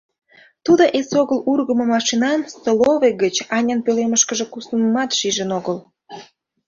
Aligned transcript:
Тудо 0.65 0.83
эсогыл 0.99 1.39
ургымо 1.51 1.85
машинан 1.93 2.39
столовый 2.53 3.13
гыч 3.23 3.35
Анян 3.55 3.79
пӧлемышкыже 3.85 4.45
куснымымат 4.49 5.09
шижын 5.17 5.49
огыл. 5.59 5.77